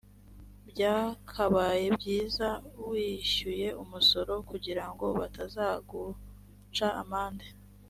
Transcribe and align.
byakabaye 0.69 1.85
byiza 1.97 2.47
wishyuye 2.89 3.67
umusoro 3.83 4.33
kugirango 4.49 5.05
batazaguca 5.19 6.87
amande 7.03 7.47